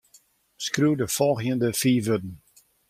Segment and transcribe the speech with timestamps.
[0.65, 2.33] Skriuw de folgjende fiif wurden.